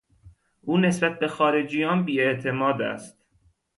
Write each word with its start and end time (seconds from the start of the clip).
او 0.61 0.77
نسبت 0.77 1.19
به 1.19 1.27
خارجیان 1.27 2.05
بیاعتماد 2.05 2.81
است. 2.81 3.25